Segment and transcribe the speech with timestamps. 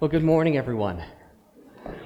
[0.00, 1.02] Well, good morning, everyone.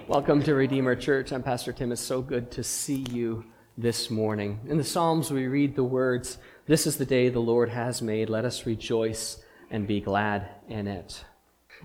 [0.09, 1.31] Welcome to Redeemer Church.
[1.31, 1.93] I'm Pastor Tim.
[1.93, 3.45] It's so good to see you
[3.77, 4.61] this morning.
[4.67, 8.31] In the Psalms, we read the words, This is the day the Lord has made.
[8.31, 11.23] Let us rejoice and be glad in it.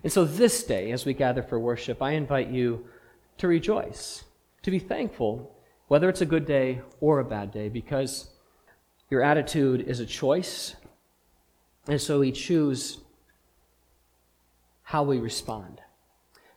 [0.01, 2.85] And so, this day, as we gather for worship, I invite you
[3.39, 4.24] to rejoice,
[4.62, 5.53] to be thankful,
[5.89, 8.29] whether it's a good day or a bad day, because
[9.10, 10.78] your attitude is a choice.
[11.85, 12.99] And so, we choose
[14.83, 15.81] how we respond.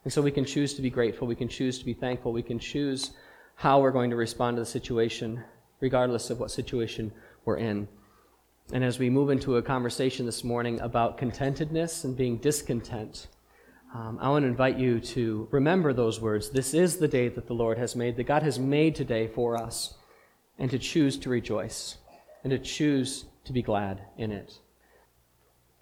[0.04, 2.42] And so we can choose to be grateful, we can choose to be thankful, we
[2.42, 3.12] can choose
[3.56, 5.44] how we're going to respond to the situation,
[5.80, 7.12] regardless of what situation
[7.44, 7.86] we're in.
[8.72, 13.26] And as we move into a conversation this morning about contentedness and being discontent,
[13.92, 16.50] um, I want to invite you to remember those words.
[16.50, 19.56] This is the day that the Lord has made, that God has made today for
[19.56, 19.94] us,
[20.58, 21.96] and to choose to rejoice
[22.44, 24.60] and to choose to be glad in it.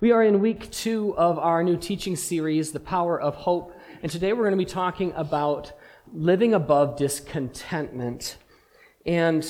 [0.00, 3.77] We are in week two of our new teaching series, The Power of Hope.
[4.00, 5.72] And today we're going to be talking about
[6.12, 8.36] living above discontentment.
[9.05, 9.44] And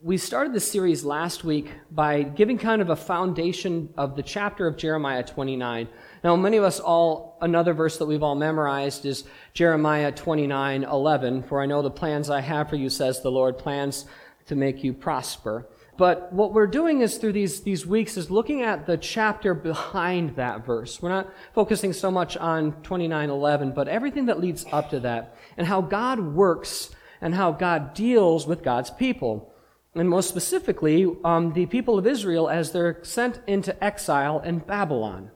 [0.00, 4.66] we started this series last week by giving kind of a foundation of the chapter
[4.66, 5.88] of Jeremiah 29.
[6.24, 11.42] Now, many of us all, another verse that we've all memorized is Jeremiah 29 11.
[11.42, 14.06] For I know the plans I have for you, says the Lord, plans
[14.46, 15.68] to make you prosper.
[16.00, 20.34] But what we're doing is through these, these weeks is looking at the chapter behind
[20.36, 21.02] that verse.
[21.02, 25.66] We're not focusing so much on 2911, but everything that leads up to that and
[25.66, 26.88] how God works
[27.20, 29.52] and how God deals with God's people.
[29.94, 35.30] And most specifically, um, the people of Israel as they're sent into exile in Babylon,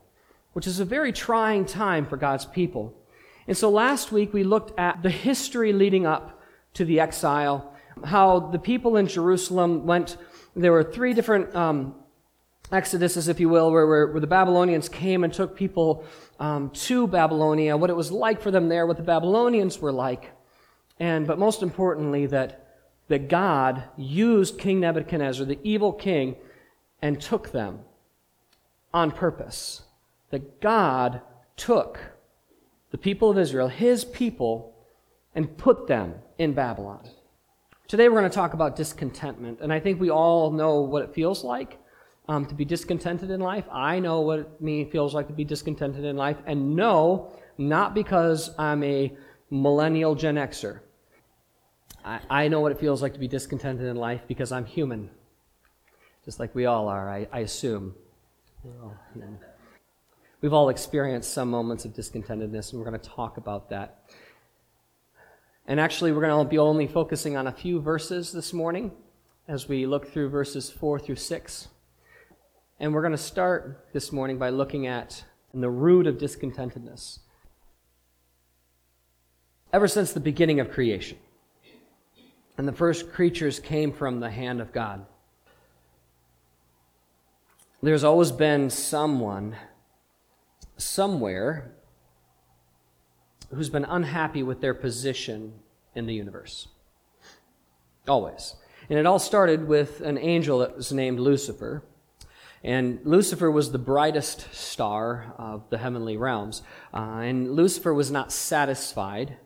[0.55, 2.95] which is a very trying time for God's people.
[3.47, 6.41] And so last week we looked at the history leading up
[6.73, 10.17] to the exile, how the people in Jerusalem went
[10.57, 11.95] there were three different um,
[12.71, 16.05] exoduses, if you will, where, where, where, the Babylonians came and took people
[16.39, 20.31] um, to Babylonia, what it was like for them there, what the Babylonians were like,
[20.99, 22.65] and but most importantly that
[23.09, 26.37] that God used King Nebuchadnezzar, the evil king,
[27.03, 27.81] and took them
[28.93, 29.83] on purpose.
[30.31, 31.21] That God
[31.57, 31.99] took
[32.91, 34.75] the people of Israel, his people,
[35.35, 37.07] and put them in Babylon.
[37.95, 41.15] Today we're going to talk about discontentment, and I think we all know what it
[41.15, 41.79] feels like
[42.27, 43.67] um, to be discontented in life.
[43.71, 48.51] I know what it feels like to be discontented in life, and no, not because
[48.59, 49.17] I'm a
[49.49, 50.81] millennial Gen Xer.
[52.05, 55.09] I, I know what it feels like to be discontented in life because I'm human,
[56.25, 57.95] just like we all are, I, I assume.
[60.41, 64.01] We've all experienced some moments of discontentedness, and we're going to talk about that.
[65.67, 68.93] And actually, we're going to be only focusing on a few verses this morning
[69.49, 71.69] as we look through verses 4 through 6.
[72.79, 77.21] And we're going to start this morning by looking at the root of discontentedness.
[79.73, 81.19] Ever since the beginning of creation,
[82.59, 85.07] and the first creatures came from the hand of God,
[87.83, 89.57] there's always been someone,
[90.77, 91.74] somewhere,
[93.55, 95.55] who's been unhappy with their position
[95.95, 96.69] in the universe.
[98.07, 98.55] Always.
[98.91, 101.83] And it all started with an angel that was named Lucifer.
[102.63, 106.63] And Lucifer was the brightest star of the heavenly realms.
[106.93, 109.37] Uh, and Lucifer was not satisfied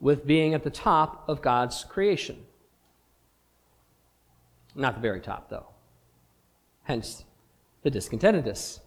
[0.00, 2.44] with being at the top of God's creation.
[4.74, 5.66] Not the very top, though.
[6.84, 7.24] Hence
[7.82, 8.80] the discontentedness.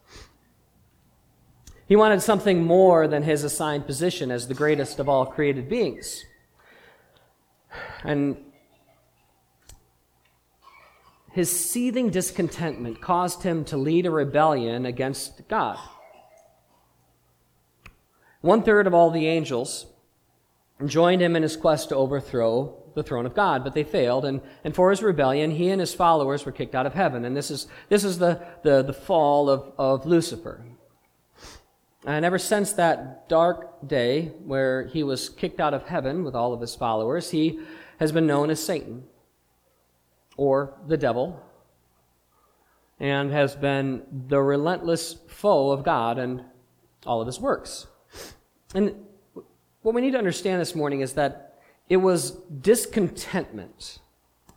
[1.88, 6.26] He wanted something more than his assigned position as the greatest of all created beings.
[8.04, 8.38] And
[11.32, 15.80] his seething discontentment caused him to lead a rebellion against God.
[18.42, 19.86] One third of all the angels
[20.86, 24.42] joined him in his quest to overthrow the throne of God, but they failed, and,
[24.64, 27.24] and for his rebellion, he and his followers were kicked out of heaven.
[27.24, 30.66] And this is, this is the, the, the fall of, of Lucifer.
[32.06, 36.54] And ever since that dark day where he was kicked out of heaven with all
[36.54, 37.60] of his followers, he
[38.00, 39.04] has been known as Satan
[40.38, 41.42] or the devil
[43.00, 46.44] and has been the relentless foe of God and
[47.06, 47.88] all of his works.
[48.74, 49.06] And
[49.82, 52.32] what we need to understand this morning is that it was
[52.62, 54.00] discontentment,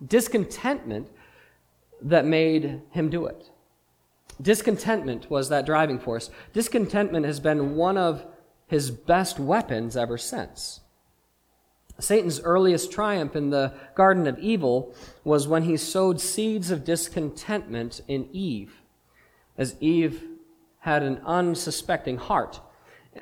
[0.05, 1.09] discontentment
[2.03, 3.50] that made him do it.
[4.40, 6.31] Discontentment was that driving force.
[6.52, 8.25] Discontentment has been one of
[8.66, 10.81] his best weapons ever since.
[11.98, 14.84] Satan's earliest triumph in the Garden of Eden
[15.25, 18.82] was when he sowed seeds of discontentment in Eve,
[19.58, 20.25] as Eve
[20.81, 22.60] had an unsuspecting heart.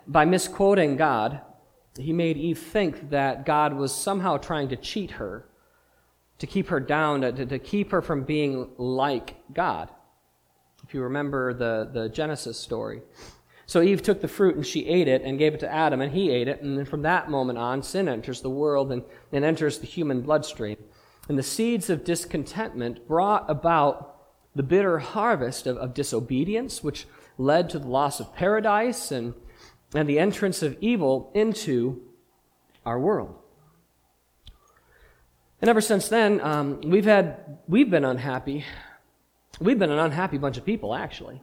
[0.06, 1.40] By misquoting God,
[1.98, 5.48] he made Eve think that God was somehow trying to cheat her,
[6.38, 9.90] to keep her down, to, to keep her from being like God.
[10.88, 13.02] If you remember the, the Genesis story.
[13.66, 16.10] So Eve took the fruit and she ate it and gave it to Adam, and
[16.10, 16.62] he ate it.
[16.62, 20.22] And then from that moment on, sin enters the world and, and enters the human
[20.22, 20.78] bloodstream.
[21.28, 24.16] And the seeds of discontentment brought about
[24.54, 27.06] the bitter harvest of, of disobedience, which
[27.36, 29.34] led to the loss of paradise and,
[29.94, 32.00] and the entrance of evil into
[32.86, 33.34] our world.
[35.60, 38.64] And ever since then, um, we've had we've been unhappy.
[39.60, 41.40] We've been an unhappy bunch of people, actually.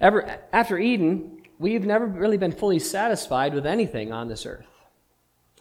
[0.00, 4.66] Ever after Eden, we've never really been fully satisfied with anything on this earth.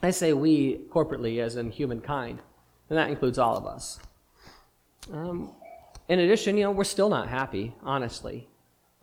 [0.02, 2.42] I say we corporately, as in humankind,
[2.90, 4.00] and that includes all of us.
[5.12, 5.54] Um,
[6.08, 8.48] in addition, you know, we're still not happy, honestly.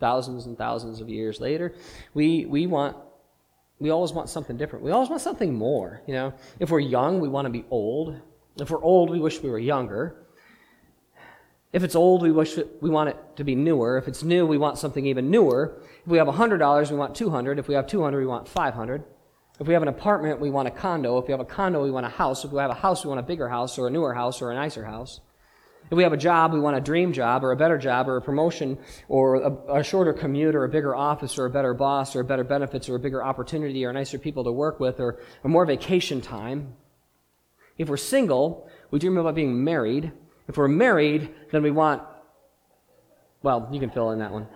[0.01, 1.75] Thousands and thousands of years later,
[2.13, 2.97] we, we want,
[3.79, 4.85] we always want something different.
[4.85, 6.35] We always want something more, you know.
[6.61, 8.21] If we're young, we want to be old.
[8.59, 10.26] If we're old, we wish we were younger.
[11.77, 13.99] If it's old, we wish it, we want it to be newer.
[13.99, 15.83] If it's new, we want something even newer.
[16.01, 17.59] If we have $100, we want 200.
[17.59, 19.05] If we have 200, we want 500.
[19.61, 21.19] If we have an apartment, we want a condo.
[21.19, 22.47] If we have a condo, we want a house.
[22.47, 24.51] If we have a house, we want a bigger house or a newer house or
[24.51, 25.21] a nicer house.
[25.91, 28.17] If we have a job, we want a dream job or a better job or
[28.17, 28.79] a promotion
[29.11, 32.43] or a, a, shorter commute or a bigger office or a better boss or better
[32.43, 36.23] benefits or a bigger opportunity or nicer people to work with or, or more vacation
[36.23, 36.73] time.
[37.77, 40.13] If we're single, we dream about being married.
[40.49, 42.03] If we're married, then we want,
[43.43, 44.47] well, you can fill in that one.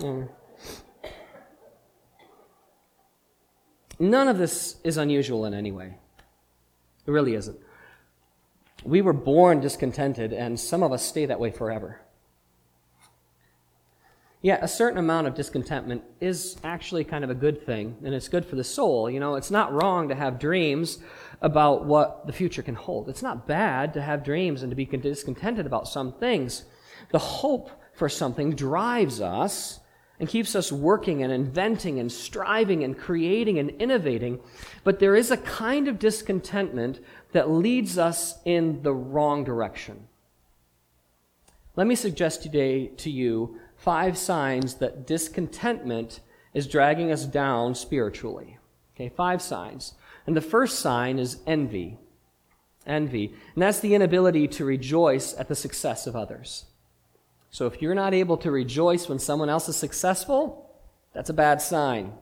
[0.00, 0.28] Mm.
[3.98, 5.96] None of this is unusual in any way.
[7.06, 7.58] It really isn't.
[8.84, 12.00] We were born discontented, and some of us stay that way forever.
[14.44, 18.28] Yeah, a certain amount of discontentment is actually kind of a good thing, and it's
[18.28, 19.08] good for the soul.
[19.08, 20.98] You know, it's not wrong to have dreams
[21.40, 23.08] about what the future can hold.
[23.08, 26.64] It's not bad to have dreams and to be discontented about some things.
[27.10, 29.80] The hope for something drives us
[30.20, 34.40] and keeps us working and inventing and striving and creating and innovating.
[34.84, 37.00] But there is a kind of discontentment
[37.32, 40.06] that leads us in the wrong direction.
[41.76, 46.20] Let me suggest today to you five signs that discontentment
[46.54, 48.56] is dragging us down spiritually.
[48.94, 49.92] Okay, five signs.
[50.26, 51.98] And the first sign is envy.
[52.86, 53.34] Envy.
[53.54, 56.64] And that's the inability to rejoice at the success of others.
[57.50, 60.70] So if you're not able to rejoice when someone else is successful,
[61.12, 62.14] that's a bad sign.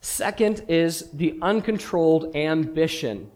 [0.00, 3.30] Second is the uncontrolled ambition.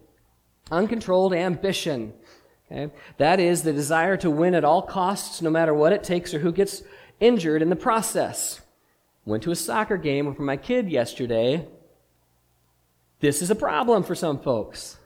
[0.70, 2.14] Uncontrolled ambition.
[2.70, 2.92] Okay?
[3.18, 6.38] That is the desire to win at all costs, no matter what it takes or
[6.38, 6.82] who gets
[7.20, 8.60] injured in the process.
[9.24, 11.66] Went to a soccer game with my kid yesterday.
[13.20, 14.96] This is a problem for some folks.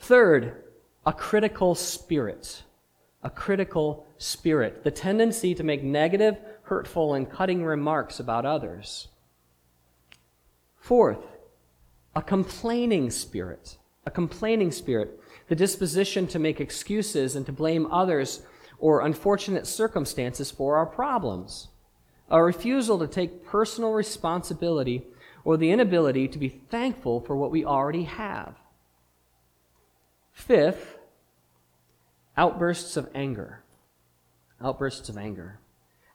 [0.00, 0.64] Third,
[1.06, 2.62] a critical spirit.
[3.22, 4.84] A critical spirit.
[4.84, 9.08] The tendency to make negative, hurtful, and cutting remarks about others.
[10.76, 11.24] Fourth,
[12.14, 18.42] a complaining spirit a complaining spirit, the disposition to make excuses and to blame others
[18.84, 21.68] or unfortunate circumstances for our problems,
[22.28, 25.06] a refusal to take personal responsibility
[25.42, 28.54] or the inability to be thankful for what we already have.
[30.34, 30.98] Fifth,
[32.36, 33.62] outbursts of anger.
[34.62, 35.60] Outbursts of anger.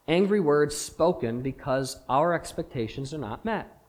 [0.07, 3.81] Angry words spoken because our expectations are not met.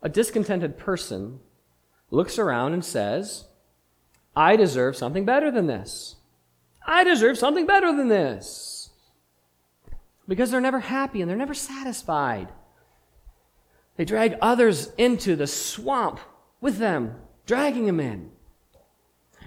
[0.00, 1.40] A discontented person
[2.10, 3.44] looks around and says,
[4.34, 6.14] I deserve something better than this.
[6.88, 8.88] I deserve something better than this.
[10.26, 12.48] Because they're never happy and they're never satisfied.
[13.96, 16.18] They drag others into the swamp
[16.62, 18.30] with them, dragging them in.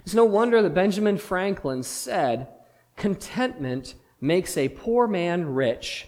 [0.04, 2.48] It's no wonder that Benjamin Franklin said,
[2.96, 6.06] Contentment makes a poor man rich,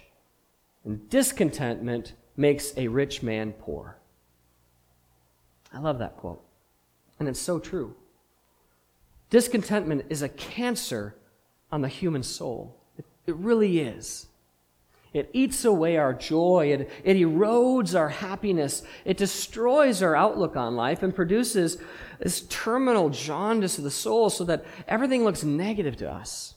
[0.84, 3.98] and discontentment makes a rich man poor.
[5.72, 6.44] I love that quote.
[7.18, 7.96] And it's so true.
[9.30, 11.16] Discontentment is a cancer
[11.74, 12.80] on the human soul.
[12.96, 14.28] It, it really is.
[15.12, 16.70] It eats away our joy.
[16.72, 18.84] It, it erodes our happiness.
[19.04, 21.78] It destroys our outlook on life and produces
[22.20, 26.54] this terminal jaundice of the soul so that everything looks negative to us.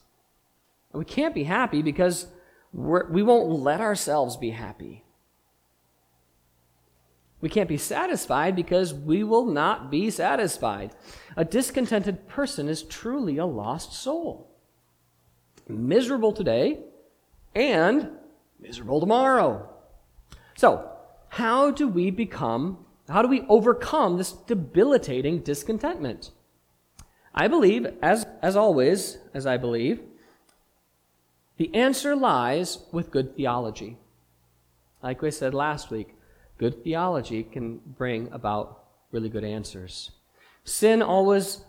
[0.92, 2.28] And we can't be happy because
[2.72, 5.04] we're, we will not let ourselves be happy.
[7.40, 10.92] We can't be satisfied because we will not be satisfied.
[11.36, 14.47] A discontented person is truly a lost soul.
[15.68, 16.80] Miserable today
[17.54, 18.10] and
[18.58, 19.68] miserable tomorrow.
[20.56, 20.90] So,
[21.28, 26.30] how do we become, how do we overcome this debilitating discontentment?
[27.34, 30.00] I believe, as, as always, as I believe,
[31.58, 33.98] the answer lies with good theology.
[35.02, 36.14] Like we said last week,
[36.56, 40.12] good theology can bring about really good answers.
[40.64, 41.62] Sin always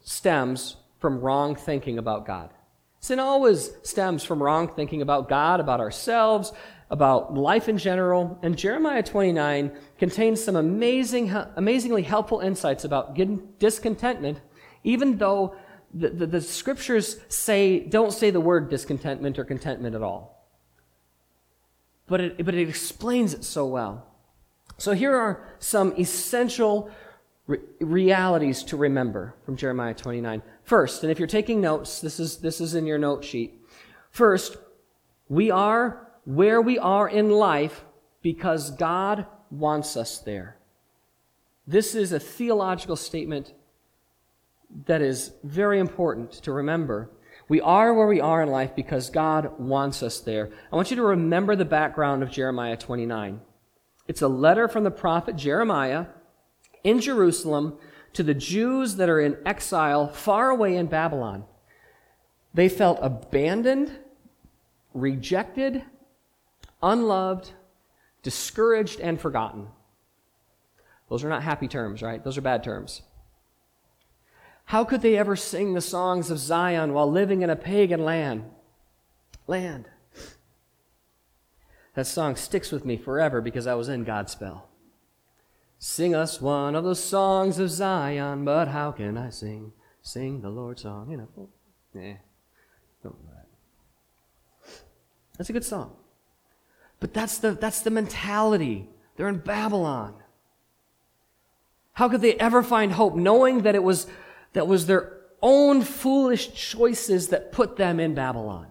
[0.00, 2.50] stems from wrong thinking about God.
[3.06, 6.52] Sin always stems from wrong thinking about God, about ourselves,
[6.90, 8.36] about life in general.
[8.42, 13.16] And Jeremiah 29 contains some amazing, amazingly helpful insights about
[13.60, 14.40] discontentment,
[14.82, 15.54] even though
[15.94, 20.50] the, the, the scriptures say, don't say the word discontentment or contentment at all.
[22.08, 24.04] But it, but it explains it so well.
[24.78, 26.90] So here are some essential
[27.46, 30.42] re- realities to remember from Jeremiah 29.
[30.64, 33.60] First, and if you're taking notes, this is, this is in your note sheet.
[34.10, 34.56] First,
[35.28, 37.84] we are where we are in life
[38.22, 40.56] because God wants us there.
[41.66, 43.52] This is a theological statement
[44.86, 47.10] that is very important to remember.
[47.48, 50.50] We are where we are in life because God wants us there.
[50.72, 53.40] I want you to remember the background of Jeremiah 29.
[54.08, 56.06] It's a letter from the prophet Jeremiah
[56.86, 57.76] in Jerusalem
[58.12, 61.44] to the Jews that are in exile far away in Babylon.
[62.54, 63.90] They felt abandoned,
[64.94, 65.82] rejected,
[66.80, 67.50] unloved,
[68.22, 69.66] discouraged, and forgotten.
[71.10, 72.22] Those are not happy terms, right?
[72.22, 73.02] Those are bad terms.
[74.66, 78.44] How could they ever sing the songs of Zion while living in a pagan land?
[79.48, 79.88] Land.
[81.94, 84.62] That song sticks with me forever because I was in Godspell.
[85.78, 89.72] Sing us one of the songs of Zion, but how can I sing?
[90.02, 91.28] Sing the Lord's song You know.
[91.94, 92.14] Nah,
[93.02, 93.46] don't do that.
[95.36, 95.96] That's a good song.
[97.00, 98.88] But that's the, that's the mentality.
[99.16, 100.14] They're in Babylon.
[101.92, 104.06] How could they ever find hope knowing that it was,
[104.52, 108.66] that was their own foolish choices that put them in Babylon?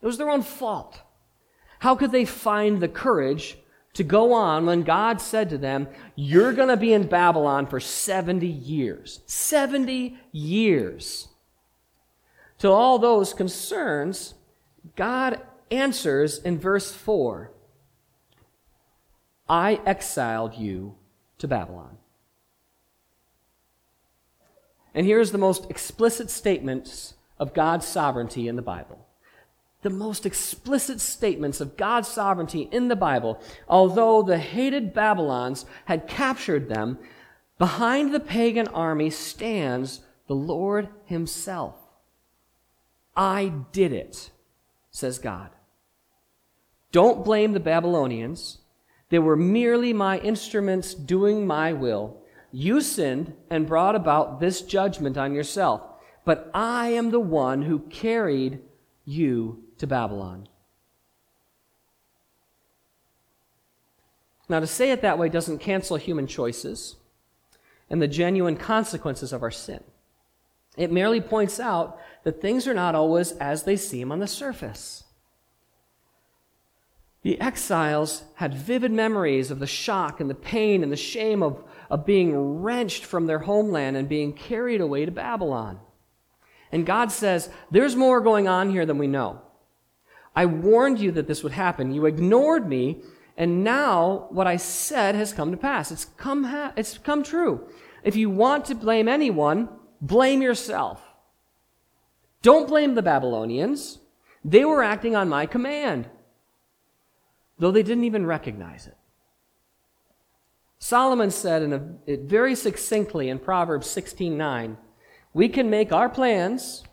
[0.00, 1.00] It was their own fault.
[1.80, 3.58] How could they find the courage
[3.94, 7.80] to go on when God said to them, You're going to be in Babylon for
[7.80, 9.20] 70 years?
[9.26, 11.28] 70 years.
[12.58, 14.34] To all those concerns,
[14.96, 17.52] God answers in verse 4
[19.48, 20.94] I exiled you
[21.38, 21.98] to Babylon.
[24.94, 29.06] And here's the most explicit statements of God's sovereignty in the Bible
[29.82, 36.06] the most explicit statements of God's sovereignty in the Bible, although the hated Babylons had
[36.06, 36.98] captured them,
[37.58, 41.76] behind the pagan army stands the Lord Himself.
[43.16, 44.30] I did it,
[44.90, 45.50] says God.
[46.92, 48.58] Don't blame the Babylonians.
[49.08, 52.18] They were merely my instruments doing my will.
[52.52, 55.82] You sinned and brought about this judgment on yourself,
[56.24, 58.60] but I am the one who carried
[59.04, 60.46] you to Babylon.
[64.48, 66.96] Now, to say it that way doesn't cancel human choices
[67.88, 69.82] and the genuine consequences of our sin.
[70.76, 75.04] It merely points out that things are not always as they seem on the surface.
[77.22, 81.64] The exiles had vivid memories of the shock and the pain and the shame of,
[81.88, 85.80] of being wrenched from their homeland and being carried away to Babylon.
[86.70, 89.42] And God says, There's more going on here than we know.
[90.34, 91.92] I warned you that this would happen.
[91.92, 93.02] You ignored me,
[93.36, 95.90] and now what I said has come to pass.
[95.90, 97.66] It's come, ha- it's come true.
[98.04, 99.68] If you want to blame anyone,
[100.00, 101.02] blame yourself.
[102.42, 103.98] Don't blame the Babylonians.
[104.44, 106.08] They were acting on my command,
[107.58, 108.96] though they didn't even recognize it.
[110.78, 114.78] Solomon said in a, very succinctly in Proverbs 16:9,
[115.34, 116.84] "We can make our plans,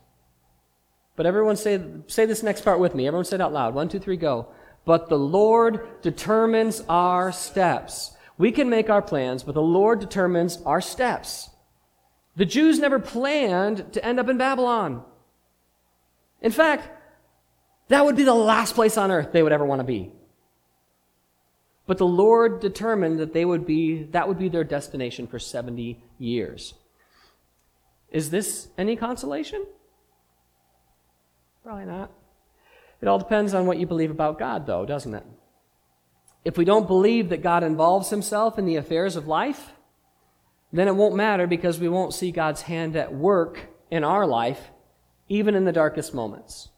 [1.17, 3.07] but everyone say, say this next part with me.
[3.07, 3.74] Everyone say it out loud.
[3.74, 4.47] One, two, three, go.
[4.86, 8.15] But the Lord determines our steps.
[8.38, 11.50] We can make our plans, but the Lord determines our steps.
[12.36, 15.03] The Jews never planned to end up in Babylon.
[16.39, 16.88] In fact,
[17.88, 20.12] that would be the last place on earth they would ever want to be.
[21.88, 26.00] But the Lord determined that they would be, that would be their destination for 70
[26.19, 26.75] years.
[28.12, 29.65] Is this any consolation?
[31.67, 32.12] Probably not.
[33.01, 35.25] It all depends on what you believe about God, though, doesn't it?
[36.45, 39.74] If we don't believe that God involves himself in the affairs of life,
[40.71, 44.71] then it won't matter because we won't see God's hand at work in our life,
[45.27, 46.69] even in the darkest moments.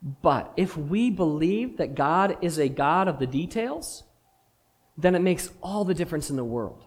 [0.00, 4.04] But if we believe that God is a God of the details,
[4.96, 6.84] then it makes all the difference in the world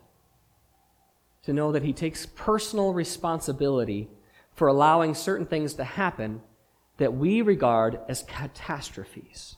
[1.43, 4.09] to know that He takes personal responsibility
[4.55, 6.41] for allowing certain things to happen
[6.97, 9.57] that we regard as catastrophes.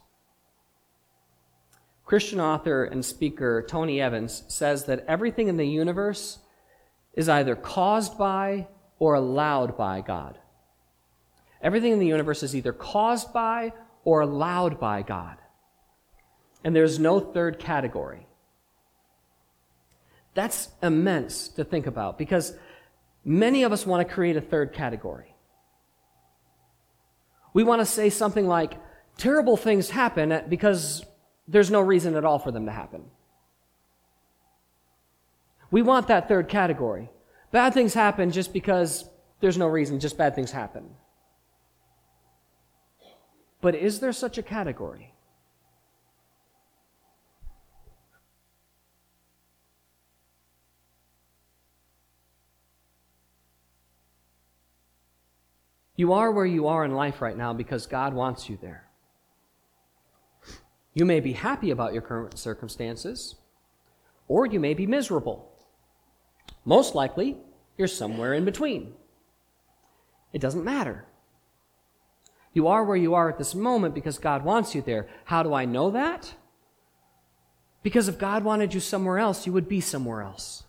[2.06, 6.39] Christian author and speaker Tony Evans says that everything in the universe
[7.13, 10.39] is either caused by or allowed by God.
[11.62, 13.74] Everything in the universe is either caused by
[14.04, 15.38] or allowed by God.
[16.63, 18.27] And there's no third category.
[20.34, 22.54] That's immense to think about because
[23.28, 25.36] many of us want to create a third category.
[27.54, 28.80] We want to say something like,
[29.18, 31.06] terrible things happen because
[31.48, 33.04] there's no reason at all for them to happen.
[35.70, 37.10] We want that third category.
[37.52, 39.10] Bad things happen just because
[39.42, 40.92] there's no reason, just bad things happen.
[43.60, 45.14] But is there such a category?
[55.98, 58.88] You are where you are in life right now because God wants you there.
[60.94, 63.36] You may be happy about your current circumstances,
[64.27, 65.51] or you may be miserable.
[66.63, 67.38] Most likely,
[67.77, 68.94] you're somewhere in between.
[70.34, 71.06] It doesn't matter.
[72.54, 75.08] You are where you are at this moment because God wants you there.
[75.25, 76.34] How do I know that?
[77.82, 80.63] Because if God wanted you somewhere else, you would be somewhere else.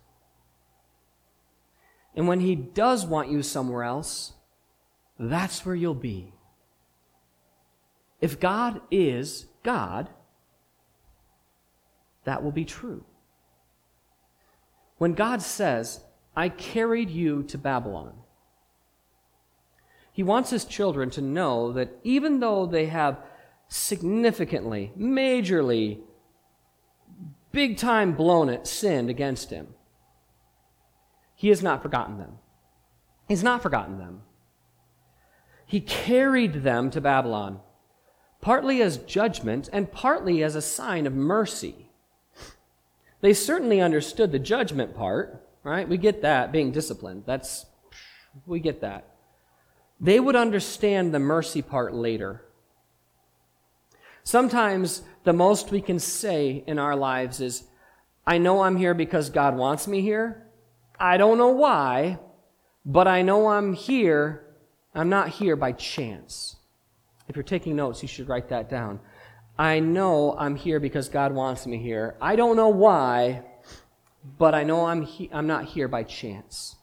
[2.14, 4.32] And when He does want you somewhere else,
[5.18, 6.32] that's where you'll be.
[8.20, 10.08] If God is God,
[12.24, 13.04] that will be true.
[14.98, 16.00] When God says,
[16.36, 18.14] I carried you to Babylon,
[20.12, 23.18] he wants his children to know that even though they have
[23.68, 26.00] significantly, majorly,
[27.52, 29.68] big time blown it, sinned against him,
[31.36, 32.38] he has not forgotten them.
[33.28, 34.22] He's not forgotten them.
[35.68, 37.60] He carried them to Babylon,
[38.40, 41.90] partly as judgment and partly as a sign of mercy.
[43.20, 45.86] They certainly understood the judgment part, right?
[45.86, 47.24] We get that, being disciplined.
[47.26, 47.66] That's,
[48.46, 49.14] we get that.
[50.00, 52.46] They would understand the mercy part later.
[54.22, 57.64] Sometimes the most we can say in our lives is,
[58.26, 60.46] I know I'm here because God wants me here.
[60.98, 62.18] I don't know why,
[62.86, 64.46] but I know I'm here.
[64.94, 66.56] I'm not here by chance.
[67.28, 69.00] If you're taking notes, you should write that down.
[69.58, 72.16] I know I'm here because God wants me here.
[72.20, 73.42] I don't know why,
[74.38, 76.76] but I know I'm, he- I'm not here by chance.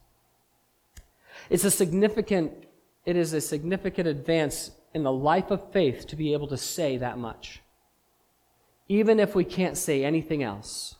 [1.49, 2.51] It's a significant,
[3.05, 6.97] it is a significant advance in the life of faith to be able to say
[6.97, 7.61] that much.
[8.87, 10.95] Even if we can't say anything else.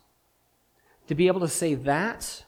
[1.08, 2.45] To be able to say that,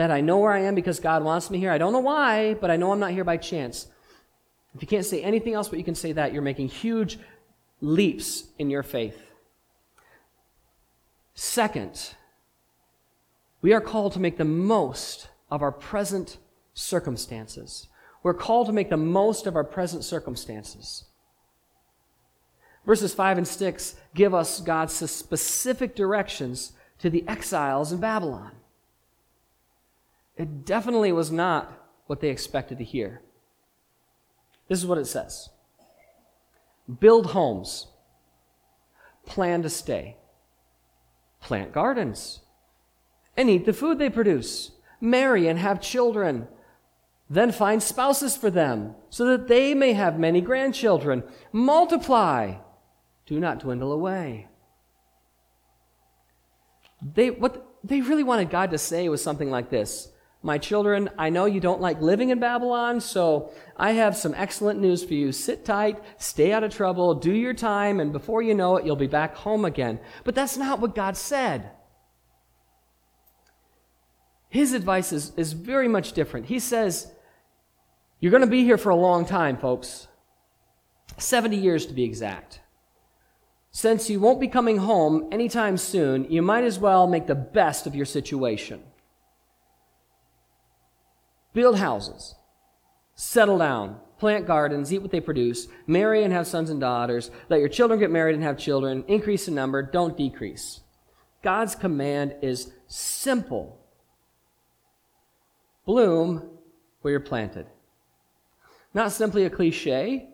[0.00, 1.70] that I know where I am because God wants me here.
[1.70, 3.86] I don't know why, but I know I'm not here by chance.
[4.74, 7.18] If you can't say anything else, but you can say that, you're making huge
[7.82, 9.20] leaps in your faith.
[11.34, 12.14] Second,
[13.60, 16.38] we are called to make the most of our present
[16.72, 17.88] circumstances.
[18.22, 21.04] We're called to make the most of our present circumstances.
[22.86, 28.52] Verses 5 and 6 give us God's specific directions to the exiles in Babylon.
[30.40, 31.70] It definitely was not
[32.06, 33.20] what they expected to hear.
[34.68, 35.50] This is what it says
[36.98, 37.88] build homes,
[39.26, 40.16] plan to stay,
[41.42, 42.40] plant gardens,
[43.36, 46.48] and eat the food they produce, marry and have children.
[47.28, 51.22] Then find spouses for them, so that they may have many grandchildren.
[51.52, 52.54] Multiply,
[53.26, 54.48] do not dwindle away.
[57.02, 60.08] They, what they really wanted God to say was something like this
[60.42, 64.80] my children, I know you don't like living in Babylon, so I have some excellent
[64.80, 65.32] news for you.
[65.32, 68.96] Sit tight, stay out of trouble, do your time, and before you know it, you'll
[68.96, 70.00] be back home again.
[70.24, 71.70] But that's not what God said.
[74.48, 76.46] His advice is, is very much different.
[76.46, 77.12] He says,
[78.18, 80.08] You're going to be here for a long time, folks.
[81.18, 82.60] 70 years to be exact.
[83.72, 87.86] Since you won't be coming home anytime soon, you might as well make the best
[87.86, 88.82] of your situation.
[91.52, 92.34] Build houses.
[93.14, 93.98] Settle down.
[94.18, 94.92] Plant gardens.
[94.92, 95.66] Eat what they produce.
[95.86, 97.30] Marry and have sons and daughters.
[97.48, 99.04] Let your children get married and have children.
[99.08, 99.82] Increase in number.
[99.82, 100.80] Don't decrease.
[101.42, 103.78] God's command is simple.
[105.86, 106.50] Bloom
[107.00, 107.66] where you're planted.
[108.92, 110.28] Not simply a cliche,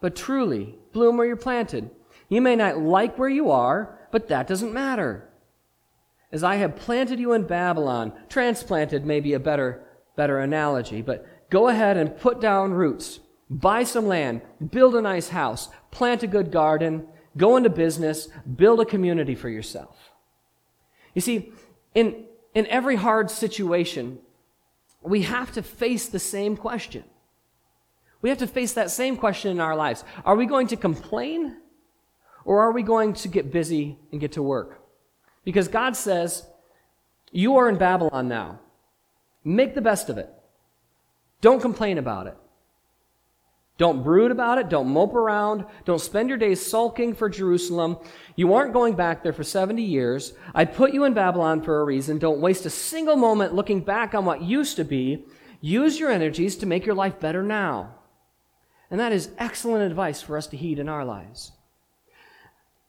[0.00, 1.90] but truly bloom where you're planted.
[2.28, 5.27] You may not like where you are, but that doesn't matter.
[6.30, 9.82] As I have planted you in Babylon, transplanted may be a better,
[10.16, 13.20] better analogy, but go ahead and put down roots.
[13.48, 18.80] Buy some land, build a nice house, plant a good garden, go into business, build
[18.80, 19.96] a community for yourself.
[21.14, 21.52] You see,
[21.94, 24.18] in, in every hard situation,
[25.00, 27.04] we have to face the same question.
[28.20, 30.04] We have to face that same question in our lives.
[30.24, 31.56] Are we going to complain
[32.44, 34.77] or are we going to get busy and get to work?
[35.48, 36.46] Because God says,
[37.32, 38.60] You are in Babylon now.
[39.42, 40.28] Make the best of it.
[41.40, 42.36] Don't complain about it.
[43.78, 44.68] Don't brood about it.
[44.68, 45.64] Don't mope around.
[45.86, 47.96] Don't spend your days sulking for Jerusalem.
[48.36, 50.34] You aren't going back there for 70 years.
[50.54, 52.18] I put you in Babylon for a reason.
[52.18, 55.24] Don't waste a single moment looking back on what used to be.
[55.62, 57.94] Use your energies to make your life better now.
[58.90, 61.52] And that is excellent advice for us to heed in our lives.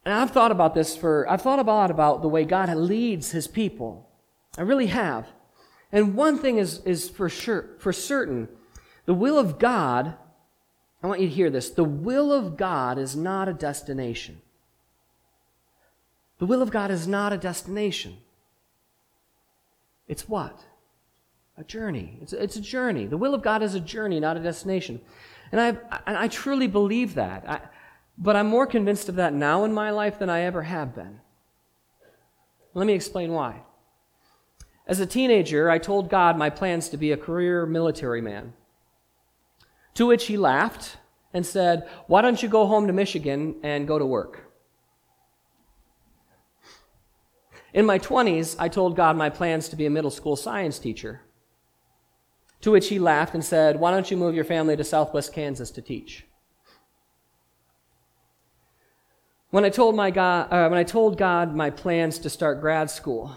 [0.06, 3.32] And I've thought about this for, I've thought a lot about the way God leads
[3.32, 4.10] his people.
[4.58, 5.28] I really have.
[5.92, 8.48] And one thing is, is for sure, for certain,
[9.06, 10.16] the will of God
[11.02, 11.70] I want you to hear this.
[11.70, 14.42] The will of God is not a destination.
[16.40, 18.18] The will of God is not a destination.
[20.08, 20.66] It's what?
[21.58, 22.18] A journey.
[22.22, 23.06] It's it's a journey.
[23.06, 25.02] The will of God is a journey, not a destination.
[25.52, 25.70] And I,
[26.06, 27.50] I, I truly believe that.
[27.50, 27.62] I,
[28.20, 31.22] but I'm more convinced of that now in my life than I ever have been.
[32.74, 33.62] Let me explain why.
[34.86, 38.54] As a teenager, I told God my plans to be a career military man.
[39.94, 40.98] To which he laughed
[41.34, 44.52] and said, Why don't you go home to Michigan and go to work?
[47.74, 51.22] In my 20s, I told God my plans to be a middle school science teacher.
[52.62, 55.72] To which he laughed and said, Why don't you move your family to southwest Kansas
[55.72, 56.26] to teach?
[59.52, 62.92] When I told, my God, uh, when I told God my plans to start grad
[62.92, 63.36] school,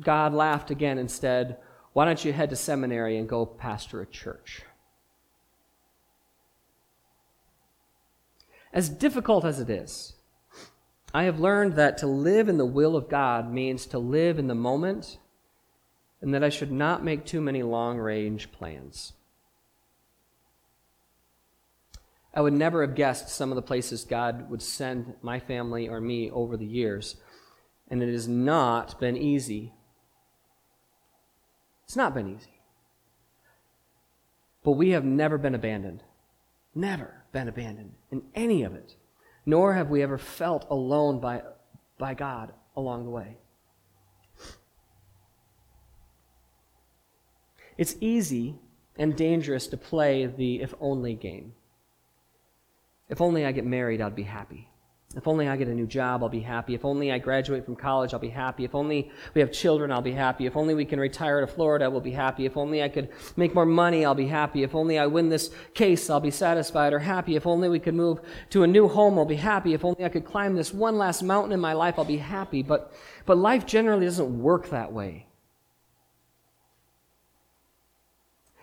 [0.00, 1.58] God laughed again and said,
[1.92, 4.62] Why don't you head to seminary and go pastor a church?
[8.72, 10.14] As difficult as it is,
[11.14, 14.48] I have learned that to live in the will of God means to live in
[14.48, 15.18] the moment
[16.20, 19.12] and that I should not make too many long range plans.
[22.34, 26.00] I would never have guessed some of the places God would send my family or
[26.00, 27.16] me over the years,
[27.88, 29.72] and it has not been easy.
[31.84, 32.60] It's not been easy.
[34.62, 36.02] But we have never been abandoned.
[36.74, 38.96] Never been abandoned in any of it,
[39.46, 41.42] nor have we ever felt alone by,
[41.96, 43.38] by God along the way.
[47.78, 48.56] It's easy
[48.98, 51.54] and dangerous to play the if only game.
[53.08, 54.68] If only I get married, I'd be happy.
[55.16, 56.74] If only I get a new job, I'll be happy.
[56.74, 58.64] If only I graduate from college, I'll be happy.
[58.64, 60.44] If only we have children, I'll be happy.
[60.44, 62.44] If only we can retire to Florida, we'll be happy.
[62.44, 64.62] If only I could make more money, I'll be happy.
[64.64, 67.36] If only I win this case, I'll be satisfied or happy.
[67.36, 69.72] If only we could move to a new home, I'll be happy.
[69.72, 72.62] If only I could climb this one last mountain in my life, I'll be happy.
[72.62, 72.92] But,
[73.24, 75.27] but life generally doesn't work that way.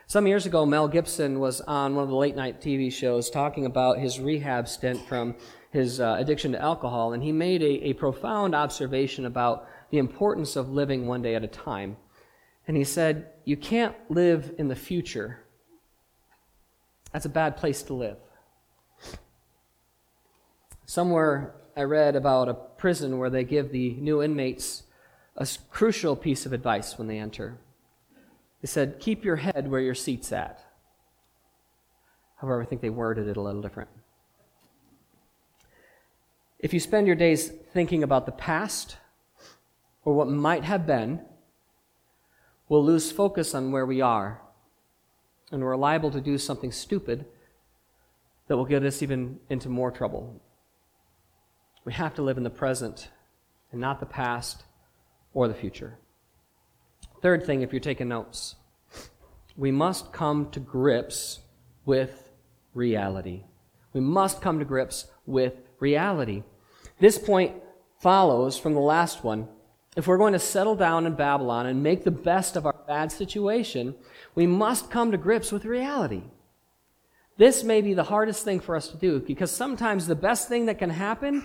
[0.07, 3.65] Some years ago, Mel Gibson was on one of the late night TV shows talking
[3.65, 5.35] about his rehab stint from
[5.71, 10.55] his uh, addiction to alcohol, and he made a, a profound observation about the importance
[10.55, 11.97] of living one day at a time.
[12.67, 15.39] And he said, You can't live in the future.
[17.11, 18.17] That's a bad place to live.
[20.85, 24.83] Somewhere I read about a prison where they give the new inmates
[25.35, 27.57] a crucial piece of advice when they enter.
[28.65, 30.59] They said, Keep your head where your seat's at.
[32.37, 33.91] However, I think they worded it a little different.
[36.57, 38.97] If you spend your days thinking about the past
[40.03, 41.21] or what might have been,
[42.67, 44.41] we'll lose focus on where we are,
[45.51, 47.23] and we're liable to do something stupid
[48.47, 50.41] that will get us even into more trouble.
[51.83, 53.09] We have to live in the present
[53.71, 54.63] and not the past
[55.35, 55.99] or the future.
[57.21, 58.55] Third thing, if you're taking notes,
[59.57, 61.39] we must come to grips
[61.85, 62.31] with
[62.73, 63.43] reality.
[63.93, 66.43] We must come to grips with reality.
[66.99, 67.53] This point
[67.99, 69.47] follows from the last one.
[69.95, 73.11] If we're going to settle down in Babylon and make the best of our bad
[73.11, 73.95] situation,
[74.35, 76.23] we must come to grips with reality.
[77.37, 80.65] This may be the hardest thing for us to do because sometimes the best thing
[80.65, 81.43] that can happen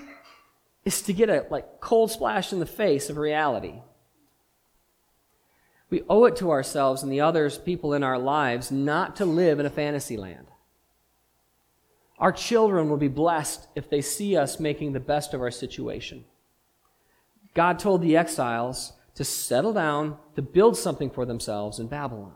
[0.85, 3.74] is to get a like cold splash in the face of reality.
[5.90, 9.59] We owe it to ourselves and the others, people in our lives, not to live
[9.59, 10.46] in a fantasy land.
[12.18, 16.24] Our children will be blessed if they see us making the best of our situation.
[17.55, 22.35] God told the exiles to settle down, to build something for themselves in Babylon.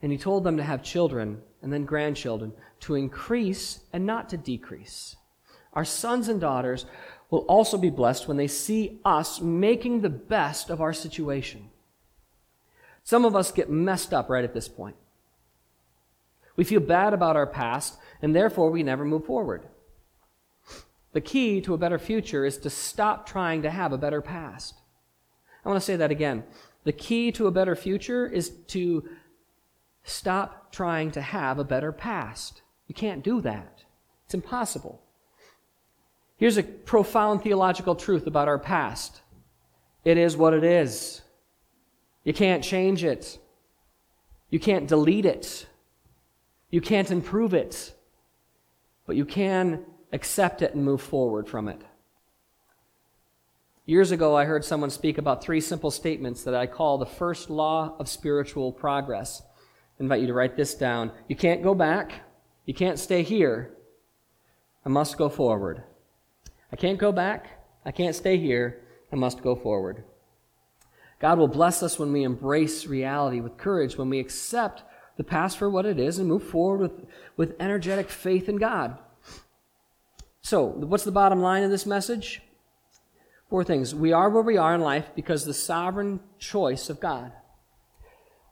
[0.00, 4.36] And he told them to have children and then grandchildren, to increase and not to
[4.36, 5.16] decrease.
[5.72, 6.86] Our sons and daughters
[7.30, 11.70] will also be blessed when they see us making the best of our situation.
[13.02, 14.96] Some of us get messed up right at this point.
[16.56, 19.66] We feel bad about our past, and therefore we never move forward.
[21.12, 24.80] The key to a better future is to stop trying to have a better past.
[25.64, 26.44] I want to say that again.
[26.84, 29.08] The key to a better future is to
[30.04, 32.62] stop trying to have a better past.
[32.86, 33.84] You can't do that,
[34.24, 35.02] it's impossible.
[36.36, 39.22] Here's a profound theological truth about our past
[40.04, 41.22] it is what it is.
[42.24, 43.38] You can't change it,
[44.50, 45.66] you can't delete it,
[46.70, 47.94] you can't improve it,
[49.06, 51.80] but you can accept it and move forward from it.
[53.84, 57.48] Years ago, I heard someone speak about three simple statements that I call the first
[57.48, 59.42] law of spiritual progress.
[59.98, 61.12] I invite you to write this down.
[61.28, 62.12] You can't go back.
[62.64, 63.76] You can't stay here.
[64.84, 65.84] I must go forward.
[66.72, 67.62] I can't go back.
[67.84, 68.82] I can't stay here.
[69.12, 70.04] I must go forward.
[71.18, 74.82] God will bless us when we embrace reality with courage, when we accept
[75.16, 78.98] the past for what it is and move forward with, with energetic faith in God.
[80.42, 82.42] So, what's the bottom line of this message?
[83.48, 83.94] Four things.
[83.94, 87.32] We are where we are in life because the sovereign choice of God.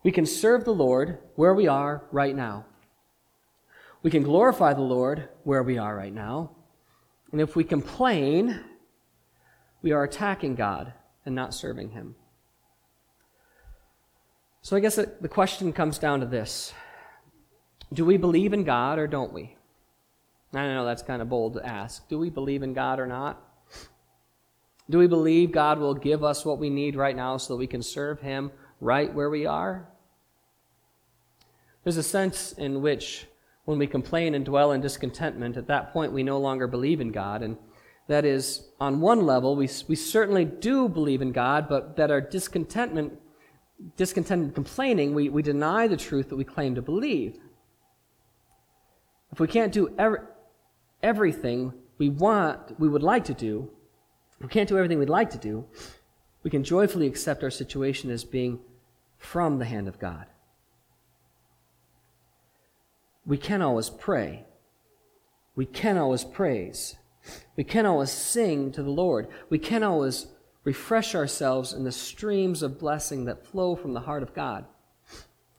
[0.03, 2.67] We can serve the Lord where we are right now.
[4.03, 6.51] We can glorify the Lord where we are right now.
[7.35, 8.61] And if we complain,
[9.83, 10.93] we are attacking God
[11.27, 12.15] and not serving Him.
[14.63, 16.73] So I guess the question comes down to this
[17.93, 19.57] Do we believe in God or don't we?
[20.53, 22.09] I know that's kind of bold to ask.
[22.09, 23.43] Do we believe in God or not?
[24.89, 27.67] Do we believe God will give us what we need right now so that we
[27.67, 29.89] can serve Him right where we are?
[31.83, 33.27] There's a sense in which
[33.65, 37.11] when we complain and dwell in discontentment, at that point we no longer believe in
[37.11, 37.43] God.
[37.43, 37.57] And
[38.09, 42.21] that is, on one level, we, we certainly do believe in God, but that our
[42.21, 43.15] discontentment,
[43.97, 47.39] discontented complaining, we, we deny the truth that we claim to believe.
[49.33, 50.21] If we can't do every,
[51.03, 53.71] everything we want, we would like to do,
[54.41, 55.65] we can't do everything we'd like to do,
[56.43, 58.61] we can joyfully accept our situation as being
[59.17, 60.27] from the hand of God
[63.27, 64.45] we can always pray.
[65.57, 66.97] We can always praise.
[67.57, 69.29] We can always sing to the Lord.
[69.49, 70.27] We can always
[70.65, 74.65] refresh ourselves in the streams of blessing that flow from the heart of God.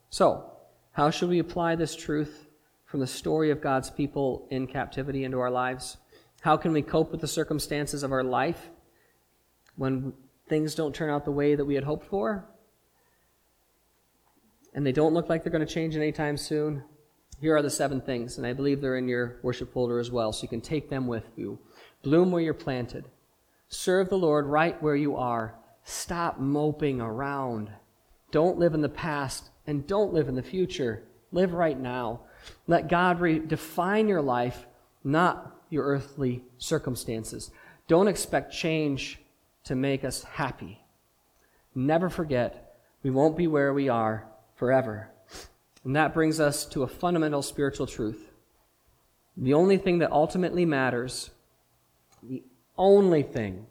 [0.10, 0.51] So,
[0.91, 2.47] how should we apply this truth
[2.86, 5.97] from the story of God's people in captivity into our lives?
[6.41, 8.69] How can we cope with the circumstances of our life
[9.75, 10.13] when
[10.47, 12.45] things don't turn out the way that we had hoped for?
[14.73, 16.84] And they don't look like they're going to change anytime soon?
[17.41, 20.31] Here are the seven things, and I believe they're in your worship folder as well,
[20.31, 21.59] so you can take them with you.
[22.01, 23.05] Bloom where you're planted.
[23.67, 25.55] Serve the Lord right where you are.
[25.83, 27.69] Stop moping around.
[28.31, 31.03] Don't live in the past and don't live in the future.
[31.31, 32.21] Live right now.
[32.67, 34.65] Let God re- define your life,
[35.03, 37.51] not your earthly circumstances.
[37.87, 39.19] Don't expect change
[39.65, 40.81] to make us happy.
[41.73, 45.09] Never forget, we won't be where we are forever.
[45.85, 48.31] And that brings us to a fundamental spiritual truth.
[49.37, 51.29] The only thing that ultimately matters,
[52.23, 52.43] the
[52.77, 53.67] only thing,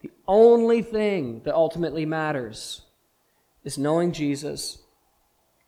[0.00, 2.82] the only thing that ultimately matters
[3.62, 4.78] is knowing Jesus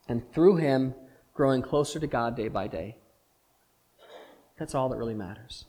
[0.08, 0.94] and through him
[1.34, 2.96] growing closer to God day by day.
[4.58, 5.66] That's all that really matters.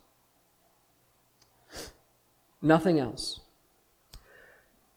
[2.62, 3.42] Nothing else.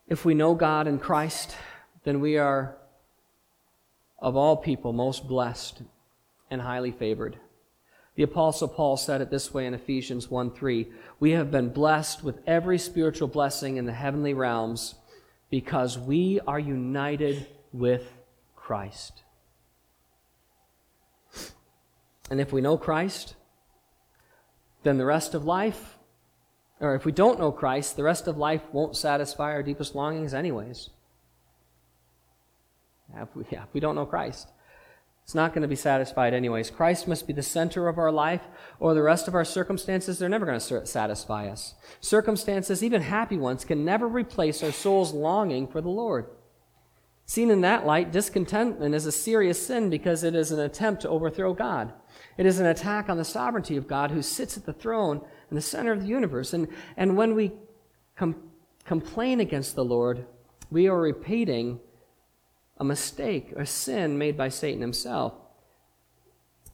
[0.07, 1.57] If we know God in Christ,
[2.05, 2.77] then we are
[4.19, 5.83] of all people most blessed
[6.51, 7.39] and highly favored.
[8.15, 10.87] The apostle Paul said it this way in Ephesians 1 3.
[11.21, 14.95] We have been blessed with every spiritual blessing in the heavenly realms
[15.51, 18.11] because we are united with
[18.55, 19.23] Christ.
[22.31, 23.37] And if we know Christ,
[24.83, 25.99] then the rest of life,
[26.81, 30.33] or if we don't know Christ, the rest of life won't satisfy our deepest longings,
[30.33, 30.91] anyways
[33.15, 34.49] if we, if we don't know Christ.
[35.27, 36.71] It's not going to be satisfied anyways.
[36.71, 38.43] Christ must be the center of our life,
[38.79, 41.75] or the rest of our circumstances, they're never going to satisfy us.
[42.01, 46.27] Circumstances, even happy ones, can never replace our soul's longing for the Lord.
[47.25, 51.09] Seen in that light, discontentment is a serious sin because it is an attempt to
[51.09, 51.93] overthrow God.
[52.39, 55.57] It is an attack on the sovereignty of God who sits at the throne in
[55.57, 56.53] the center of the universe.
[56.53, 57.51] And, and when we
[58.15, 58.37] com-
[58.85, 60.25] complain against the Lord,
[60.71, 61.81] we are repeating
[62.79, 65.35] a mistake, a sin made by Satan himself.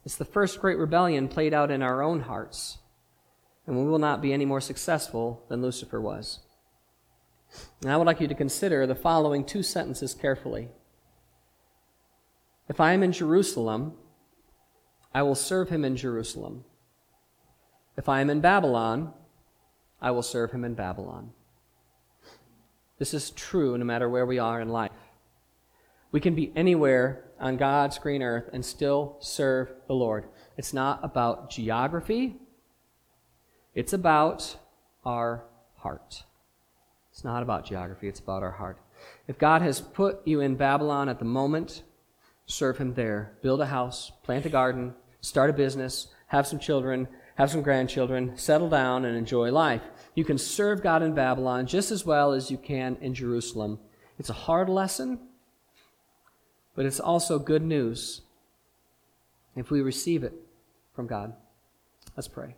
[0.05, 2.79] It's the first great rebellion played out in our own hearts,
[3.65, 6.39] and we will not be any more successful than Lucifer was.
[7.81, 10.69] And I would like you to consider the following two sentences carefully.
[12.67, 13.93] If I am in Jerusalem,
[15.13, 16.65] I will serve him in Jerusalem.
[17.95, 19.13] If I am in Babylon,
[20.01, 21.31] I will serve him in Babylon.
[22.97, 24.91] This is true no matter where we are in life.
[26.13, 30.25] We can be anywhere on God's green earth and still serve the Lord.
[30.57, 32.37] It's not about geography,
[33.73, 34.55] it's about
[35.03, 35.43] our
[35.77, 36.23] heart.
[37.11, 38.77] It's not about geography, it's about our heart.
[39.27, 41.81] If God has put you in Babylon at the moment,
[42.45, 43.33] serve Him there.
[43.41, 48.37] Build a house, plant a garden, start a business, have some children, have some grandchildren,
[48.37, 49.81] settle down, and enjoy life.
[50.13, 53.79] You can serve God in Babylon just as well as you can in Jerusalem.
[54.19, 55.19] It's a hard lesson,
[56.75, 58.21] but it's also good news
[59.55, 60.33] if we receive it
[60.95, 61.33] from God.
[62.15, 62.55] Let's pray.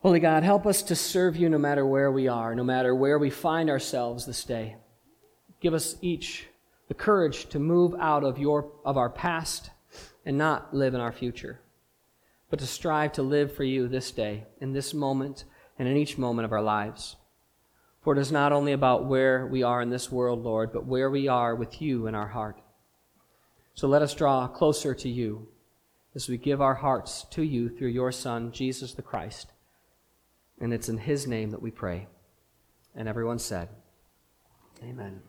[0.00, 3.18] Holy God, help us to serve you no matter where we are, no matter where
[3.18, 4.76] we find ourselves this day.
[5.60, 6.46] Give us each
[6.88, 9.70] the courage to move out of, your, of our past
[10.26, 11.60] and not live in our future,
[12.50, 15.44] but to strive to live for you this day, in this moment,
[15.78, 17.16] and in each moment of our lives.
[18.02, 21.10] For it is not only about where we are in this world, Lord, but where
[21.10, 22.60] we are with you in our heart.
[23.74, 25.48] So let us draw closer to you
[26.14, 29.52] as we give our hearts to you through your Son, Jesus the Christ.
[30.60, 32.08] And it's in his name that we pray.
[32.94, 33.68] And everyone said,
[34.82, 35.22] Amen.